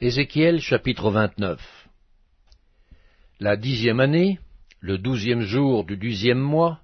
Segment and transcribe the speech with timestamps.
[0.00, 1.88] Ézéchiel chapitre 29
[3.38, 4.40] La dixième année,
[4.80, 6.80] le douzième jour du douzième mois,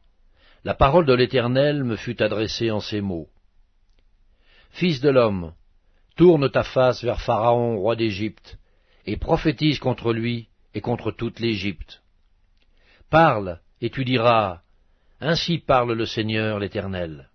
[0.63, 3.29] la parole de l'Éternel me fut adressée en ces mots.
[4.71, 5.55] Fils de l'homme,
[6.15, 8.59] tourne ta face vers Pharaon, roi d'Égypte,
[9.07, 12.03] et prophétise contre lui et contre toute l'Égypte.
[13.11, 14.61] Parle, et tu diras,
[15.21, 17.29] Ainsi parle le Seigneur l'Éternel.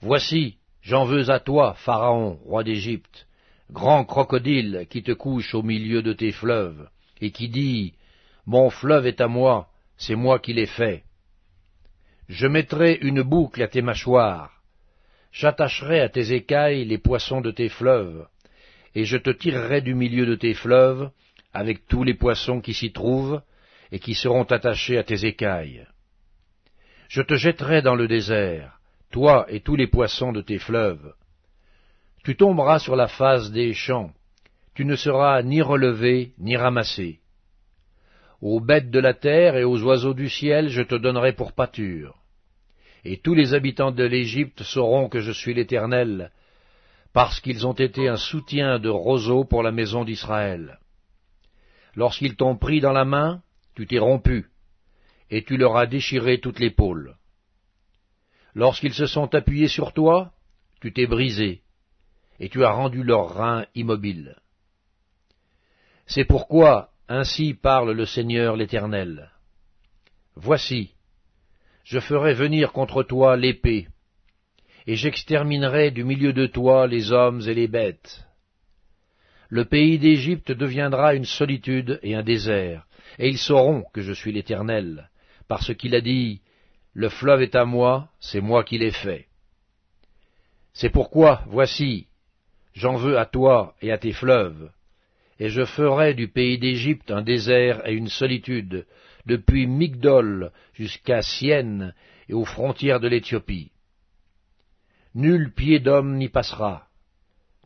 [0.00, 3.28] Voici, j'en veux à toi, Pharaon, roi d'Égypte,
[3.70, 6.88] grand crocodile qui te couche au milieu de tes fleuves,
[7.20, 7.94] et qui dit,
[8.46, 11.04] Mon fleuve est à moi, c'est moi qui l'ai fait.
[12.28, 14.62] Je mettrai une boucle à tes mâchoires,
[15.32, 18.26] j'attacherai à tes écailles les poissons de tes fleuves,
[18.94, 21.10] et je te tirerai du milieu de tes fleuves,
[21.52, 23.42] avec tous les poissons qui s'y trouvent,
[23.92, 25.86] et qui seront attachés à tes écailles.
[27.08, 28.80] Je te jetterai dans le désert,
[29.10, 31.14] toi et tous les poissons de tes fleuves.
[32.26, 34.10] Tu tomberas sur la face des champs,
[34.74, 37.20] tu ne seras ni relevé ni ramassé.
[38.42, 42.16] Aux bêtes de la terre et aux oiseaux du ciel je te donnerai pour pâture.
[43.04, 46.32] Et tous les habitants de l'Égypte sauront que je suis l'Éternel,
[47.12, 50.80] parce qu'ils ont été un soutien de roseau pour la maison d'Israël.
[51.94, 53.40] Lorsqu'ils t'ont pris dans la main,
[53.76, 54.46] tu t'es rompu,
[55.30, 57.14] et tu leur as déchiré toute l'épaule.
[58.52, 60.32] Lorsqu'ils se sont appuyés sur toi,
[60.80, 61.62] tu t'es brisé,
[62.40, 64.36] et tu as rendu leurs reins immobiles.
[66.06, 69.30] C'est pourquoi ainsi parle le Seigneur l'Éternel.
[70.34, 70.92] Voici,
[71.84, 73.88] je ferai venir contre toi l'épée,
[74.86, 78.26] et j'exterminerai du milieu de toi les hommes et les bêtes.
[79.48, 82.86] Le pays d'Égypte deviendra une solitude et un désert,
[83.18, 85.10] et ils sauront que je suis l'Éternel,
[85.48, 86.42] parce qu'il a dit,
[86.92, 89.28] Le fleuve est à moi, c'est moi qui l'ai fait.
[90.72, 92.08] C'est pourquoi, voici,
[92.76, 94.70] j'en veux à toi et à tes fleuves,
[95.40, 98.86] et je ferai du pays d'Égypte un désert et une solitude,
[99.24, 101.94] depuis Migdol jusqu'à Sienne
[102.28, 103.72] et aux frontières de l'Éthiopie.
[105.14, 106.86] Nul pied d'homme n'y passera,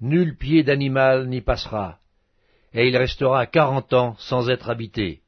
[0.00, 1.98] nul pied d'animal n'y passera,
[2.72, 5.20] et il restera quarante ans sans être habité.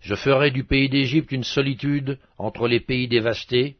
[0.00, 3.76] Je ferai du pays d'Égypte une solitude entre les pays dévastés,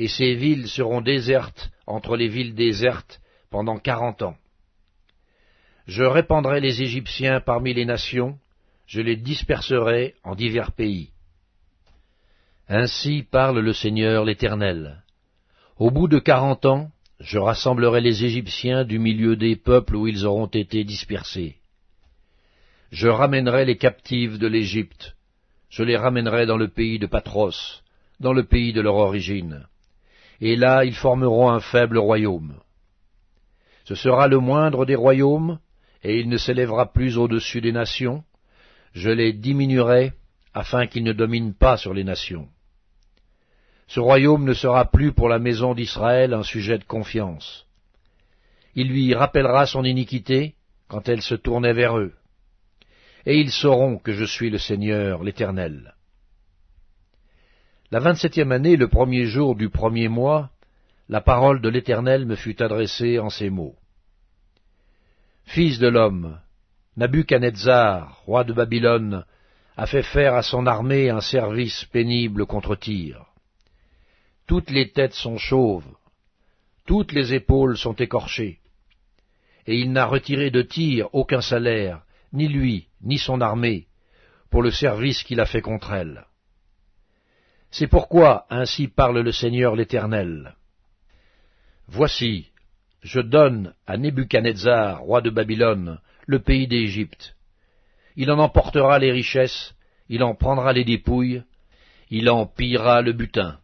[0.00, 4.36] et ses villes seront désertes entre les villes désertes pendant quarante ans.
[5.86, 8.38] Je répandrai les Égyptiens parmi les nations,
[8.86, 11.10] je les disperserai en divers pays.
[12.66, 15.02] Ainsi parle le Seigneur l'Éternel.
[15.76, 20.24] Au bout de quarante ans, je rassemblerai les Égyptiens du milieu des peuples où ils
[20.24, 21.56] auront été dispersés.
[22.90, 25.14] Je ramènerai les captifs de l'Égypte,
[25.68, 27.82] je les ramènerai dans le pays de Patros,
[28.18, 29.66] dans le pays de leur origine,
[30.40, 32.54] et là ils formeront un faible royaume.
[33.84, 35.58] Ce sera le moindre des royaumes,
[36.02, 38.24] et il ne s'élèvera plus au-dessus des nations,
[38.92, 40.12] je les diminuerai
[40.54, 42.48] afin qu'ils ne dominent pas sur les nations.
[43.86, 47.66] Ce royaume ne sera plus pour la maison d'Israël un sujet de confiance.
[48.74, 50.54] Il lui rappellera son iniquité
[50.88, 52.14] quand elle se tournait vers eux
[53.26, 55.94] et ils sauront que je suis le Seigneur, l'Éternel.
[57.92, 60.50] La vingt-septième année, le premier jour du premier mois,
[61.08, 63.74] la parole de l'Éternel me fut adressée en ces mots.
[65.46, 66.38] Fils de l'homme,
[66.96, 69.24] Nabuchanetzar, roi de Babylone,
[69.76, 73.26] a fait faire à son armée un service pénible contre Tyr.
[74.46, 75.96] Toutes les têtes sont chauves,
[76.86, 78.60] toutes les épaules sont écorchées,
[79.66, 82.02] et il n'a retiré de Tyr aucun salaire,
[82.32, 83.88] ni lui, ni son armée,
[84.48, 86.24] pour le service qu'il a fait contre elle.
[87.70, 90.54] C'est pourquoi ainsi parle le Seigneur l'Éternel.
[91.86, 92.50] Voici,
[93.02, 97.36] je donne à Nebuchadnezzar, roi de Babylone, le pays d'Égypte.
[98.16, 99.74] Il en emportera les richesses,
[100.08, 101.42] il en prendra les dépouilles,
[102.10, 103.58] il en pillera le butin.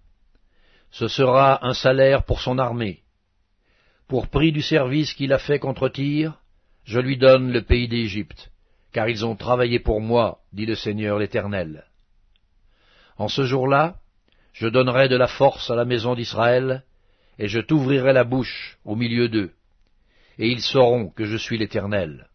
[0.91, 3.03] Ce sera un salaire pour son armée.
[4.09, 6.41] Pour prix du service qu'il a fait contre Tyr,
[6.85, 8.51] je lui donne le pays d'Égypte
[8.97, 11.85] car ils ont travaillé pour moi, dit le Seigneur l'Éternel.
[13.19, 13.97] En ce jour-là,
[14.53, 16.83] je donnerai de la force à la maison d'Israël,
[17.39, 19.53] et je t'ouvrirai la bouche au milieu d'eux,
[20.39, 22.29] et ils sauront que je suis l'Éternel.